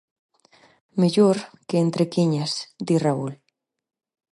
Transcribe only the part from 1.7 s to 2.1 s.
entre